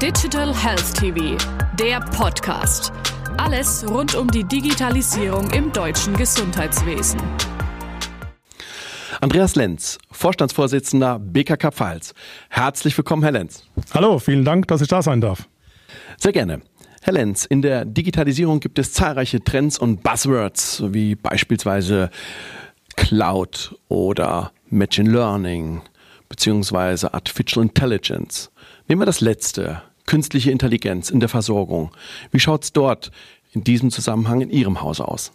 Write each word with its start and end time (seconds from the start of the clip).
Digital 0.00 0.54
Health 0.56 0.94
TV, 0.94 1.36
der 1.78 2.00
Podcast. 2.00 2.90
Alles 3.36 3.84
rund 3.86 4.14
um 4.14 4.28
die 4.28 4.44
Digitalisierung 4.44 5.50
im 5.50 5.70
deutschen 5.74 6.16
Gesundheitswesen. 6.16 7.20
Andreas 9.20 9.56
Lenz, 9.56 9.98
Vorstandsvorsitzender 10.10 11.18
BKK 11.18 11.70
Pfalz. 11.70 12.14
Herzlich 12.48 12.96
willkommen, 12.96 13.22
Herr 13.22 13.32
Lenz. 13.32 13.64
Hallo, 13.92 14.18
vielen 14.18 14.46
Dank, 14.46 14.68
dass 14.68 14.80
ich 14.80 14.88
da 14.88 15.02
sein 15.02 15.20
darf. 15.20 15.46
Sehr 16.16 16.32
gerne. 16.32 16.62
Herr 17.02 17.12
Lenz, 17.12 17.44
in 17.44 17.60
der 17.60 17.84
Digitalisierung 17.84 18.60
gibt 18.60 18.78
es 18.78 18.94
zahlreiche 18.94 19.44
Trends 19.44 19.78
und 19.78 20.02
Buzzwords, 20.02 20.82
wie 20.94 21.14
beispielsweise 21.14 22.08
Cloud 22.96 23.76
oder 23.88 24.52
Machine 24.70 25.10
Learning 25.10 25.82
beziehungsweise 26.30 27.12
Artificial 27.12 27.62
Intelligence. 27.62 28.50
Nehmen 28.88 29.02
wir 29.02 29.06
das 29.06 29.20
letzte, 29.20 29.82
künstliche 30.10 30.50
Intelligenz 30.50 31.08
in 31.08 31.20
der 31.20 31.28
Versorgung. 31.28 31.92
Wie 32.32 32.40
schaut 32.40 32.64
es 32.64 32.72
dort 32.72 33.12
in 33.52 33.64
diesem 33.64 33.90
Zusammenhang 33.90 34.40
in 34.40 34.50
Ihrem 34.50 34.80
Haus 34.80 35.00
aus? 35.00 35.32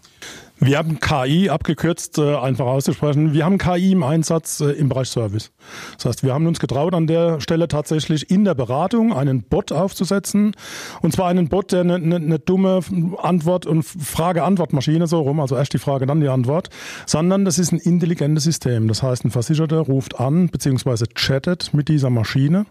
Wir 0.58 0.78
haben 0.78 1.02
KI 1.02 1.50
abgekürzt, 1.50 2.18
äh, 2.18 2.38
einfach 2.38 2.66
auszusprechen. 2.66 3.34
Wir 3.34 3.44
haben 3.44 3.58
KI 3.58 3.91
im 3.91 4.04
Einsatz 4.04 4.62
äh, 4.62 4.72
im 4.72 4.88
Bereich 4.88 5.10
Service. 5.10 5.52
Das 5.98 6.05
heißt, 6.05 6.24
wir 6.24 6.34
haben 6.34 6.48
uns 6.48 6.60
getraut, 6.60 6.94
an 6.94 7.08
der 7.08 7.41
Stelle 7.41 7.68
tatsächlich 7.68 8.32
in 8.32 8.46
der 8.46 8.55
Beratung 8.55 9.14
einen 9.14 9.44
Bot 9.44 9.74
aufzusetzen. 9.74 10.55
Und 11.02 11.12
zwar 11.12 11.28
einen 11.28 11.50
Bot, 11.50 11.74
der 11.74 11.82
eine, 11.82 11.96
eine, 11.96 12.16
eine 12.16 12.40
dumme 12.40 12.80
Antwort- 13.18 13.66
und 13.66 13.84
Frage-Antwort-Maschine 13.84 15.08
so 15.08 15.20
rum, 15.20 15.41
also 15.41 15.58
erst 15.58 15.74
die 15.74 15.77
Frage, 15.77 16.05
dann 16.05 16.22
die 16.22 16.30
Antwort, 16.30 16.70
sondern 17.05 17.44
das 17.44 17.60
ist 17.60 17.74
ein 17.74 17.80
intelligentes 17.80 18.46
System. 18.46 18.88
Das 18.88 19.04
heißt, 19.04 19.26
ein 19.26 19.32
Versicherter 19.32 19.80
ruft 19.80 20.22
an 20.22 20.48
bzw. 20.48 21.05
chattet 21.16 21.74
mit 21.74 21.90
dieser 21.90 22.10
Maschine, 22.10 22.66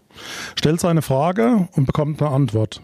stellt 0.55 0.79
seine 0.79 1.03
Frage 1.03 1.67
und 1.73 1.85
bekommt 1.85 2.19
eine 2.19 2.31
Antwort. 2.31 2.81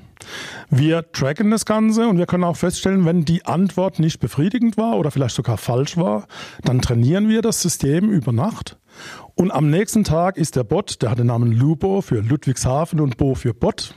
Wir 0.74 1.12
tracken 1.12 1.52
das 1.52 1.66
Ganze 1.66 2.08
und 2.08 2.18
wir 2.18 2.26
können 2.26 2.46
auch 2.46 2.56
feststellen, 2.56 3.06
wenn 3.06 3.26
die 3.26 3.46
Antwort 3.46 4.00
nicht 4.00 4.22
befriedigend 4.22 4.78
war 4.78 4.98
oder 4.98 5.12
vielleicht 5.12 5.36
sogar 5.36 5.58
falsch 5.58 5.98
war, 5.98 6.28
dann 6.64 6.82
trainieren 6.82 7.28
wir 7.28 7.42
das 7.42 7.62
System 7.62 8.10
über 8.10 8.32
Nacht. 8.32 8.78
Und 9.36 9.52
am 9.52 9.70
nächsten 9.70 10.06
Tag 10.06 10.38
ist 10.38 10.56
der 10.56 10.64
Bot, 10.64 11.02
der 11.02 11.12
hat 11.12 11.20
den 11.20 11.28
Namen 11.28 11.52
Lupo 11.52 12.00
für 12.00 12.22
Ludwigshafen 12.22 13.02
und 13.02 13.18
Bo 13.18 13.36
für 13.36 13.54
Bot. 13.54 13.96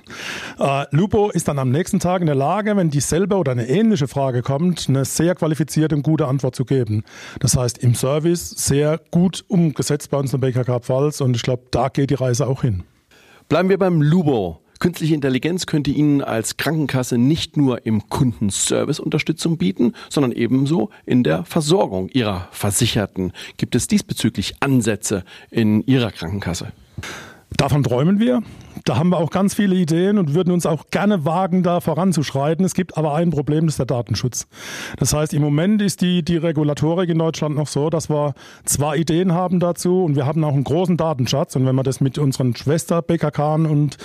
Äh, 0.58 0.86
Lupo 0.90 1.30
ist 1.30 1.46
dann 1.46 1.60
am 1.60 1.70
nächsten 1.70 2.00
Tag 2.00 2.22
in 2.22 2.26
der 2.26 2.34
Lage, 2.34 2.76
wenn 2.76 2.90
dieselbe 2.90 3.36
oder 3.36 3.52
eine 3.52 3.68
ähnliche 3.68 4.08
Frage 4.08 4.42
kommt, 4.42 4.88
eine 4.88 5.04
sehr 5.04 5.36
qualifizierte 5.36 5.94
und 5.94 6.02
gute 6.02 6.26
Antwort 6.26 6.56
zu 6.56 6.64
geben. 6.64 7.04
Das 7.38 7.56
heißt, 7.56 7.78
im 7.78 7.94
Service 7.94 8.50
sehr 8.50 9.00
gut 9.12 9.44
umgesetzt 9.46 10.10
bei 10.10 10.18
uns 10.18 10.34
in 10.34 10.40
BKK 10.40 10.80
Pfalz 10.80 11.20
und 11.20 11.36
ich 11.36 11.42
glaube, 11.42 11.62
da 11.70 11.88
geht 11.88 12.10
die 12.10 12.14
Reise 12.14 12.48
auch 12.48 12.62
hin. 12.62 12.82
Bleiben 13.48 13.68
wir 13.68 13.78
beim 13.78 14.02
Lupo. 14.02 14.63
Künstliche 14.84 15.14
Intelligenz 15.14 15.64
könnte 15.64 15.90
Ihnen 15.90 16.20
als 16.20 16.58
Krankenkasse 16.58 17.16
nicht 17.16 17.56
nur 17.56 17.86
im 17.86 18.06
Kundenservice 18.10 19.00
Unterstützung 19.00 19.56
bieten, 19.56 19.94
sondern 20.10 20.30
ebenso 20.30 20.90
in 21.06 21.22
der 21.22 21.46
Versorgung 21.46 22.10
Ihrer 22.10 22.48
Versicherten. 22.50 23.32
Gibt 23.56 23.76
es 23.76 23.88
diesbezüglich 23.88 24.56
Ansätze 24.60 25.24
in 25.50 25.86
Ihrer 25.86 26.12
Krankenkasse? 26.12 26.74
Davon 27.56 27.82
träumen 27.82 28.18
wir. 28.18 28.42
Da 28.84 28.96
haben 28.96 29.10
wir 29.10 29.18
auch 29.18 29.30
ganz 29.30 29.54
viele 29.54 29.76
Ideen 29.76 30.18
und 30.18 30.34
würden 30.34 30.52
uns 30.52 30.66
auch 30.66 30.88
gerne 30.90 31.24
wagen, 31.24 31.62
da 31.62 31.80
voranzuschreiten. 31.80 32.64
Es 32.64 32.74
gibt 32.74 32.98
aber 32.98 33.14
ein 33.14 33.30
Problem, 33.30 33.66
das 33.66 33.74
ist 33.74 33.78
der 33.78 33.86
Datenschutz. 33.86 34.46
Das 34.98 35.14
heißt, 35.14 35.32
im 35.32 35.40
Moment 35.40 35.80
ist 35.80 36.02
die, 36.02 36.22
die 36.22 36.36
Regulatorik 36.36 37.08
in 37.08 37.18
Deutschland 37.18 37.54
noch 37.54 37.68
so, 37.68 37.88
dass 37.88 38.10
wir 38.10 38.34
zwar 38.64 38.96
Ideen 38.96 39.32
haben 39.32 39.60
dazu 39.60 40.04
und 40.04 40.16
wir 40.16 40.26
haben 40.26 40.42
auch 40.44 40.52
einen 40.52 40.64
großen 40.64 40.96
Datenschatz. 40.96 41.54
Und 41.56 41.64
wenn 41.64 41.74
man 41.74 41.84
das 41.84 42.00
mit 42.00 42.18
unseren 42.18 42.54
Schwester-BKK 42.54 43.54
und 43.54 43.96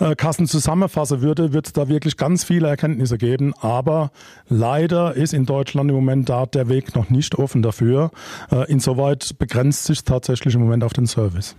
äh, 0.00 0.14
Kassen 0.14 0.46
zusammenfassen 0.46 1.20
würde, 1.20 1.52
wird 1.52 1.66
es 1.66 1.72
da 1.72 1.88
wirklich 1.88 2.16
ganz 2.16 2.44
viele 2.44 2.68
Erkenntnisse 2.68 3.18
geben. 3.18 3.54
Aber 3.60 4.10
leider 4.48 5.14
ist 5.14 5.34
in 5.34 5.46
Deutschland 5.46 5.90
im 5.90 5.96
Moment 5.96 6.28
da 6.28 6.46
der 6.46 6.68
Weg 6.68 6.94
noch 6.94 7.10
nicht 7.10 7.34
offen 7.36 7.62
dafür. 7.62 8.10
Äh, 8.50 8.70
insoweit 8.70 9.38
begrenzt 9.38 9.84
sich 9.84 10.04
tatsächlich 10.04 10.54
im 10.54 10.62
Moment 10.62 10.84
auf 10.84 10.92
den 10.92 11.06
Service. 11.06 11.56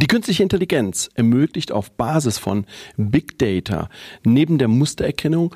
Die 0.00 0.06
künstliche 0.06 0.44
Intelligenz 0.44 1.10
ermöglicht 1.14 1.72
auf 1.72 1.90
Basis 1.90 2.38
von 2.38 2.66
Big 2.96 3.36
Data 3.38 3.88
neben 4.24 4.58
der 4.58 4.68
Mustererkennung 4.68 5.54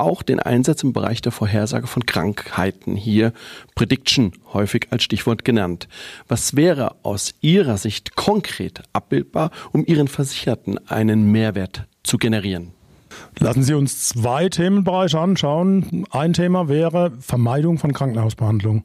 auch 0.00 0.22
den 0.22 0.40
Einsatz 0.40 0.82
im 0.82 0.92
Bereich 0.92 1.22
der 1.22 1.32
Vorhersage 1.32 1.86
von 1.86 2.06
Krankheiten. 2.06 2.96
Hier 2.96 3.32
Prediction 3.74 4.32
häufig 4.52 4.88
als 4.90 5.02
Stichwort 5.02 5.44
genannt. 5.44 5.88
Was 6.26 6.56
wäre 6.56 6.96
aus 7.02 7.34
Ihrer 7.40 7.76
Sicht 7.78 8.16
konkret 8.16 8.82
abbildbar, 8.92 9.50
um 9.72 9.84
Ihren 9.84 10.08
Versicherten 10.08 10.78
einen 10.88 11.30
Mehrwert 11.30 11.86
zu 12.02 12.18
generieren? 12.18 12.77
Lassen 13.38 13.62
Sie 13.62 13.74
uns 13.74 14.08
zwei 14.08 14.48
Themenbereiche 14.48 15.18
anschauen. 15.18 16.04
Ein 16.10 16.32
Thema 16.32 16.68
wäre 16.68 17.12
Vermeidung 17.20 17.78
von 17.78 17.92
Krankenhausbehandlung. 17.92 18.82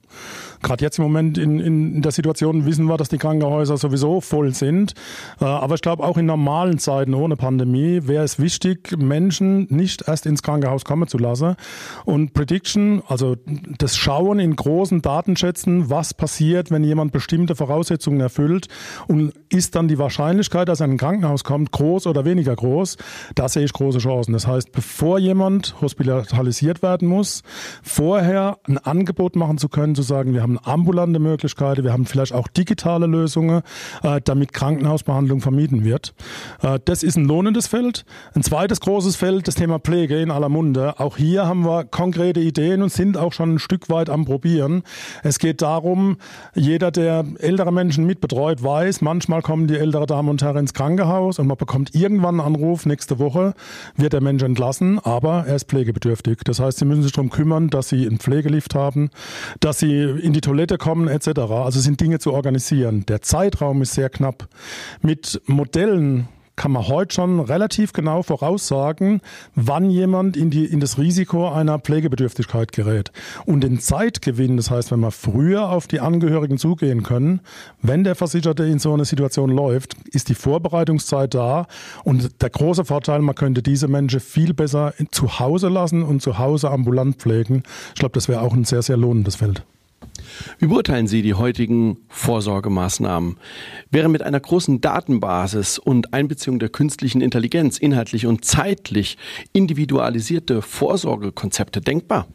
Gerade 0.62 0.84
jetzt 0.84 1.00
im 1.00 1.04
Moment 1.04 1.38
in, 1.38 1.60
in 1.60 2.02
der 2.02 2.12
Situation 2.12 2.66
wissen 2.66 2.86
wir, 2.86 2.98
dass 2.98 3.10
die 3.10 3.18
Krankenhäuser 3.18 3.78
sowieso 3.78 4.22
voll 4.22 4.54
sind. 4.54 4.94
Äh, 5.42 5.46
aber 5.46 5.76
ich 5.76 5.82
glaube, 5.82 6.04
auch 6.04 6.18
in 6.18 6.26
normalen 6.26 6.78
Zeiten 6.78 7.14
ohne 7.14 7.36
Pandemie 7.36 8.02
wäre 8.04 8.24
es 8.24 8.40
wichtig, 8.40 8.96
Menschen 8.98 9.68
nicht 9.70 10.08
erst 10.08 10.26
ins 10.26 10.42
Krankenhaus 10.42 10.86
kommen 10.86 11.08
zu 11.08 11.18
lassen. 11.18 11.56
Und 12.06 12.34
Prediction, 12.34 13.02
also 13.08 13.36
das 13.78 13.98
Schauen 13.98 14.40
in 14.40 14.56
großen 14.56 15.02
Datenschätzen, 15.02 15.90
was 15.90 16.14
passiert, 16.14 16.72
wenn 16.72 16.84
jemand 16.84 17.12
bestimmte 17.12 17.56
Voraussetzungen 17.56 18.22
erfüllt 18.22 18.68
und 19.08 19.34
ist 19.50 19.76
dann 19.76 19.88
die 19.88 19.98
Wahrscheinlichkeit, 19.98 20.70
dass 20.70 20.80
er 20.80 20.86
in 20.86 20.92
ein 20.92 20.98
Krankenhaus 20.98 21.44
kommt, 21.44 21.72
groß 21.72 22.08
oder 22.08 22.24
weniger 22.24 22.56
groß, 22.56 22.98
da 23.36 23.50
sehe 23.50 23.66
ich 23.66 23.74
große 23.74 24.00
Chancen. 24.00 24.23
Das 24.32 24.48
heißt, 24.48 24.72
bevor 24.72 25.20
jemand 25.20 25.76
hospitalisiert 25.82 26.82
werden 26.82 27.10
muss, 27.10 27.44
vorher 27.82 28.60
ein 28.68 28.78
Angebot 28.78 29.36
machen 29.36 29.58
zu 29.58 29.68
können, 29.68 29.96
zu 29.96 30.04
sagen, 30.04 30.34
wir 30.34 30.42
haben 30.42 30.58
ambulante 30.64 31.20
Möglichkeiten, 31.20 31.84
wir 31.84 31.92
haben 31.92 32.06
vielleicht 32.06 32.34
auch 32.34 32.48
digitale 32.48 33.08
Lösungen, 33.08 33.62
äh, 34.04 34.22
damit 34.24 34.54
Krankenhausbehandlung 34.54 35.42
vermieden 35.42 35.84
wird. 35.84 36.14
Äh, 36.62 36.80
das 36.86 37.04
ist 37.04 37.18
ein 37.18 37.26
lohnendes 37.26 37.68
Feld. 37.68 38.06
Ein 38.34 38.44
zweites 38.44 38.80
großes 38.80 39.16
Feld, 39.16 39.48
das 39.48 39.56
Thema 39.56 39.80
Pflege 39.80 40.22
in 40.22 40.32
aller 40.32 40.50
Munde. 40.50 41.00
Auch 41.00 41.18
hier 41.18 41.46
haben 41.46 41.66
wir 41.66 41.84
konkrete 41.84 42.40
Ideen 42.40 42.82
und 42.82 42.92
sind 42.92 43.18
auch 43.18 43.34
schon 43.34 43.56
ein 43.56 43.60
Stück 43.60 43.90
weit 43.90 44.10
am 44.10 44.26
Probieren. 44.26 44.84
Es 45.24 45.40
geht 45.40 45.62
darum, 45.62 46.18
jeder, 46.54 46.92
der 46.92 47.26
ältere 47.40 47.72
Menschen 47.74 48.06
mitbetreut, 48.06 48.64
weiß, 48.64 49.02
manchmal 49.02 49.42
kommen 49.42 49.68
die 49.68 49.78
ältere 49.78 50.06
Damen 50.06 50.30
und 50.30 50.42
Herren 50.42 50.58
ins 50.58 50.74
Krankenhaus 50.74 51.40
und 51.40 51.48
man 51.48 51.58
bekommt 51.58 51.96
irgendwann 51.96 52.40
einen 52.40 52.56
Anruf, 52.56 52.86
nächste 52.86 53.20
Woche 53.20 53.54
wird 53.96 54.13
der 54.14 54.22
Mensch 54.22 54.44
entlassen, 54.44 55.00
aber 55.00 55.46
er 55.48 55.56
ist 55.56 55.70
pflegebedürftig. 55.70 56.40
Das 56.46 56.60
heißt, 56.60 56.78
Sie 56.78 56.86
müssen 56.86 57.04
sich 57.04 57.12
darum 57.12 57.30
kümmern, 57.30 57.70
dass 57.70 57.90
Sie 57.90 58.06
einen 58.08 58.20
Pflegelift 58.20 58.76
haben, 58.76 59.10
dass 59.60 59.80
Sie 59.80 60.02
in 60.02 60.34
die 60.34 60.42
Toilette 60.42 60.78
kommen 60.78 61.08
etc. 61.08 61.40
Also 61.40 61.80
sind 61.80 62.00
Dinge 62.00 62.20
zu 62.20 62.34
organisieren. 62.34 63.06
Der 63.08 63.22
Zeitraum 63.22 63.82
ist 63.82 63.94
sehr 63.94 64.10
knapp. 64.10 64.48
Mit 65.02 65.42
Modellen 65.48 66.28
kann 66.56 66.72
man 66.72 66.88
heute 66.88 67.16
schon 67.16 67.40
relativ 67.40 67.94
genau 67.94 68.22
voraussagen, 68.22 69.22
wann 69.56 69.90
jemand 69.90 70.38
in, 70.38 70.50
die, 70.50 70.66
in 70.66 70.80
das 70.80 70.98
Risiko 70.98 71.50
einer 71.50 71.80
Pflegebedürftigkeit 71.80 72.72
gerät. 72.72 73.12
Und 73.46 73.62
den 73.62 73.80
Zeitgewinn, 73.80 74.58
das 74.58 74.70
heißt, 74.70 74.92
wenn 74.92 75.00
wir 75.00 75.12
früher 75.12 75.70
auf 75.70 75.88
die 75.88 76.00
Angehörigen 76.00 76.58
zugehen 76.58 77.04
können, 77.04 77.42
wenn 77.82 78.04
der 78.04 78.16
Versicherte 78.16 78.66
in 78.66 78.80
so 78.80 78.94
eine 78.94 79.06
Situation 79.06 79.50
läuft, 79.50 79.96
ist 80.12 80.30
die 80.30 80.36
Vorbereitungszeit 80.36 81.34
da. 81.34 81.68
Und 82.04 82.42
der 82.42 82.50
große 82.50 82.86
Vorteil, 82.86 83.22
man 83.22 83.36
könnte 83.36 83.64
diese 83.64 83.88
Menschen 83.88 84.20
viel 84.20 84.54
besser 84.54 84.94
zu 85.12 85.40
Hause 85.40 85.70
lassen 85.70 86.04
und 86.04 86.22
zu 86.22 86.38
Hause 86.38 86.70
ambulant 86.70 87.18
pflegen. 87.18 87.64
Ich 87.94 88.00
glaube, 88.00 88.14
das 88.14 88.28
wäre 88.28 88.42
auch 88.42 88.54
ein 88.54 88.66
sehr, 88.66 88.82
sehr 88.82 88.98
lohnendes 88.98 89.38
Feld. 89.38 89.64
Wie 90.60 90.68
beurteilen 90.68 91.08
Sie 91.08 91.22
die 91.22 91.34
heutigen 91.34 91.98
Vorsorgemaßnahmen? 92.10 93.38
Wäre 93.92 94.10
mit 94.10 94.24
einer 94.24 94.40
großen 94.40 94.82
Datenbasis 94.82 95.80
und 95.80 96.14
Einbeziehung 96.14 96.60
der 96.60 96.70
künstlichen 96.70 97.22
Intelligenz 97.22 97.78
inhaltlich 97.78 98.26
und 98.26 98.46
zeitlich 98.46 99.18
individualisierte 99.54 100.62
Vorsorgekonzepte 100.62 101.82
denkbar? 101.82 102.28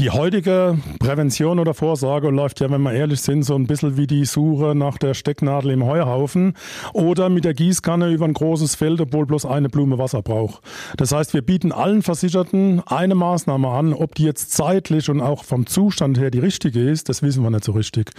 Die 0.00 0.08
heutige 0.08 0.78
Prävention 0.98 1.58
oder 1.58 1.74
Vorsorge 1.74 2.30
läuft 2.30 2.60
ja, 2.60 2.70
wenn 2.70 2.80
wir 2.80 2.94
ehrlich 2.94 3.20
sind, 3.20 3.42
so 3.42 3.54
ein 3.54 3.66
bisschen 3.66 3.98
wie 3.98 4.06
die 4.06 4.24
Suche 4.24 4.74
nach 4.74 4.96
der 4.96 5.12
Stecknadel 5.12 5.72
im 5.72 5.84
Heuhaufen 5.84 6.54
oder 6.94 7.28
mit 7.28 7.44
der 7.44 7.52
Gießkanne 7.52 8.08
über 8.08 8.24
ein 8.24 8.32
großes 8.32 8.76
Feld, 8.76 9.02
obwohl 9.02 9.26
bloß 9.26 9.44
eine 9.44 9.68
Blume 9.68 9.98
Wasser 9.98 10.22
braucht. 10.22 10.62
Das 10.96 11.12
heißt, 11.12 11.34
wir 11.34 11.42
bieten 11.42 11.70
allen 11.70 12.00
Versicherten 12.00 12.80
eine 12.86 13.14
Maßnahme 13.14 13.68
an, 13.68 13.92
ob 13.92 14.14
die 14.14 14.24
jetzt 14.24 14.52
zeitlich 14.52 15.10
und 15.10 15.20
auch 15.20 15.44
vom 15.44 15.66
Zustand 15.66 16.18
her 16.18 16.30
die 16.30 16.38
richtige 16.38 16.80
ist, 16.80 17.10
das 17.10 17.20
wissen 17.20 17.42
wir 17.42 17.50
nicht 17.50 17.64
so 17.64 17.72
richtig. 17.72 18.12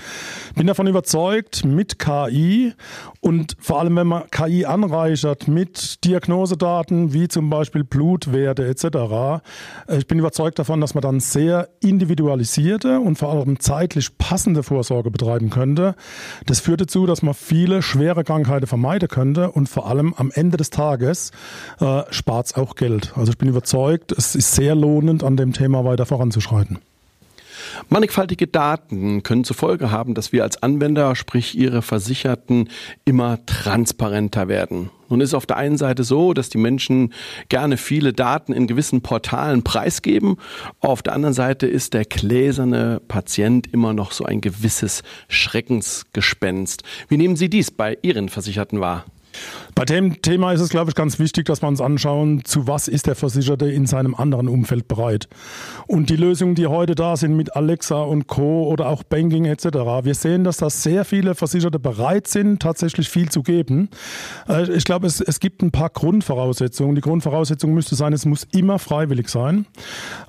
Bin 0.54 0.68
davon 0.68 0.86
überzeugt, 0.86 1.66
mit 1.66 1.98
KI 1.98 2.74
und 3.22 3.58
vor 3.60 3.80
allem, 3.80 3.96
wenn 3.96 4.06
man 4.06 4.30
KI 4.30 4.66
anreichert 4.66 5.48
mit 5.48 6.06
Diagnosedaten 6.06 7.12
wie 7.14 7.28
zum 7.28 7.50
Beispiel 7.50 7.84
Blutwerte 7.84 8.68
etc., 8.68 9.42
ich 9.98 10.06
bin 10.06 10.20
überzeugt 10.20 10.60
davon, 10.60 10.80
dass 10.80 10.94
man 10.94 11.02
dann 11.02 11.20
sehr 11.20 11.71
individualisierte 11.80 13.00
und 13.00 13.18
vor 13.18 13.30
allem 13.32 13.60
zeitlich 13.60 14.18
passende 14.18 14.64
Vorsorge 14.64 15.12
betreiben 15.12 15.50
könnte. 15.50 15.96
Das 16.46 16.60
führt 16.60 16.82
dazu, 16.82 17.06
dass 17.06 17.22
man 17.22 17.34
viele 17.34 17.82
schwere 17.82 18.24
Krankheiten 18.24 18.68
vermeiden 18.68 19.08
könnte 19.08 19.52
und 19.52 19.68
vor 19.68 19.88
allem 19.88 20.14
am 20.16 20.32
Ende 20.32 20.58
des 20.58 20.70
Tages 20.70 21.32
äh, 21.80 22.04
spart 22.10 22.48
es 22.48 22.56
auch 22.56 22.76
Geld. 22.76 23.14
Also 23.16 23.32
ich 23.32 23.38
bin 23.38 23.50
überzeugt, 23.50 24.12
es 24.12 24.36
ist 24.36 24.54
sehr 24.54 24.76
lohnend, 24.76 25.24
an 25.24 25.38
dem 25.38 25.54
Thema 25.54 25.86
weiter 25.86 26.06
voranzuschreiten. 26.06 26.80
Mannigfaltige 27.90 28.48
Daten 28.48 29.24
können 29.24 29.44
zur 29.44 29.56
Folge 29.56 29.92
haben, 29.92 30.14
dass 30.14 30.32
wir 30.32 30.44
als 30.44 30.62
Anwender, 30.62 31.16
sprich 31.16 31.58
Ihre 31.58 31.82
Versicherten, 31.82 32.70
immer 33.06 33.46
transparenter 33.46 34.48
werden. 34.48 34.90
Nun 35.12 35.22
ist 35.22 35.34
auf 35.34 35.46
der 35.46 35.58
einen 35.58 35.78
Seite 35.78 36.04
so, 36.04 36.34
dass 36.34 36.50
die 36.50 36.58
Menschen 36.58 37.14
gerne 37.50 37.78
viele 37.78 38.14
Daten 38.14 38.54
in 38.54 38.66
gewissen 38.66 39.02
Portalen 39.02 39.62
preisgeben. 39.62 40.38
Auf 40.80 41.04
der 41.04 41.14
anderen 41.14 41.34
Seite 41.34 41.68
ist 41.68 41.94
der 41.94 42.06
gläserne 42.06 43.02
Patient 43.08 43.72
immer 43.72 43.94
noch 43.94 44.14
so 44.14 44.24
ein 44.24 44.42
gewisses 44.42 45.04
Schreckensgespenst. 45.28 46.84
Wie 47.10 47.18
nehmen 47.18 47.36
Sie 47.36 47.50
dies 47.50 47.72
bei 47.72 47.98
Ihren 48.02 48.30
Versicherten 48.30 48.80
wahr? 48.80 49.06
Bei 49.76 49.86
dem 49.86 50.22
Thema 50.22 50.52
ist 50.52 50.62
es, 50.62 50.70
glaube 50.70 50.92
ich, 50.92 50.96
ganz 50.96 51.18
wichtig, 51.20 51.46
dass 51.46 51.62
wir 51.62 51.68
uns 51.68 51.82
anschauen, 51.82 52.44
zu 52.44 52.68
was 52.68 52.88
ist 52.88 53.08
der 53.08 53.16
Versicherte 53.16 53.70
in 53.70 53.86
seinem 53.86 54.16
anderen 54.16 54.48
Umfeld 54.48 54.88
bereit. 54.88 55.28
Und 55.88 56.10
die 56.10 56.16
Lösungen, 56.16 56.56
die 56.56 56.68
heute 56.68 56.96
da 56.96 57.16
sind 57.16 57.36
mit 57.36 57.56
Alexa 57.56 58.02
und 58.02 58.28
Co. 58.28 58.68
oder 58.68 58.88
auch 58.90 59.04
Banking 59.04 59.46
etc., 59.46 59.66
wir 60.04 60.16
sehen, 60.16 60.44
dass 60.44 60.58
da 60.58 60.70
sehr 60.70 61.06
viele 61.06 61.36
Versicherte 61.36 61.80
bereit 61.80 62.28
sind, 62.28 62.62
tatsächlich 62.62 63.10
viel 63.10 63.30
zu 63.30 63.44
geben. 63.44 63.90
Äh, 64.48 64.72
ich 64.72 64.84
glaube, 64.84 65.08
es, 65.08 65.22
es 65.22 65.40
gibt 65.40 65.62
ein 65.62 65.72
paar 65.72 65.90
Grundvoraussetzungen. 65.90 66.96
Die 66.96 67.02
Grundvoraussetzung 67.02 67.74
müsste 67.74 67.96
sein, 67.96 68.14
es 68.14 68.26
muss 68.26 68.48
immer 68.52 68.80
freiwillig 68.80 69.30
sein. 69.30 69.66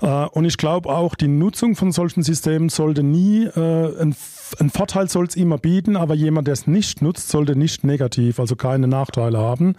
Äh, 0.00 0.06
und 0.06 0.44
ich 0.44 0.56
glaube 0.56 0.88
auch, 0.88 1.14
die 1.14 1.28
Nutzung 1.28 1.76
von 1.76 1.92
solchen 1.92 2.22
Systemen 2.22 2.68
sollte 2.68 3.02
nie 3.02 3.44
äh, 3.44 4.00
ein 4.00 4.14
ein 4.60 4.70
Vorteil 4.70 5.08
soll 5.08 5.26
es 5.26 5.36
immer 5.36 5.58
bieten, 5.58 5.96
aber 5.96 6.14
jemand, 6.14 6.46
der 6.46 6.52
es 6.52 6.66
nicht 6.66 7.02
nutzt, 7.02 7.28
sollte 7.28 7.56
nicht 7.56 7.84
negativ, 7.84 8.40
also 8.40 8.56
keine 8.56 8.88
Nachteile 8.88 9.38
haben. 9.38 9.74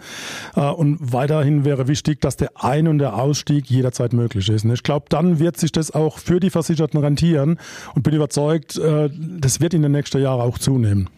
Äh, 0.56 0.60
und 0.60 0.98
weiterhin 1.00 1.64
wäre 1.64 1.88
wichtig, 1.88 2.20
dass 2.20 2.36
der 2.36 2.50
Ein- 2.62 2.88
und 2.88 2.98
der 2.98 3.16
Ausstieg 3.16 3.66
jederzeit 3.66 4.12
möglich 4.12 4.48
ist. 4.48 4.64
Ich 4.64 4.82
glaube, 4.82 5.06
dann 5.08 5.38
wird 5.38 5.56
sich 5.56 5.72
das 5.72 5.90
auch 5.90 6.18
für 6.18 6.40
die 6.40 6.50
Versicherten 6.50 7.00
rentieren 7.00 7.58
und 7.94 8.02
bin 8.02 8.14
überzeugt, 8.14 8.76
äh, 8.76 9.10
das 9.12 9.60
wird 9.60 9.74
in 9.74 9.82
den 9.82 9.92
nächsten 9.92 10.20
Jahren 10.20 10.40
auch 10.40 10.58
zunehmen. 10.58 11.10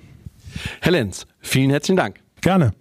Herr 0.81 0.93
Lenz, 0.93 1.26
vielen 1.41 1.70
herzlichen 1.70 1.97
Dank. 1.97 2.20
Gerne. 2.41 2.73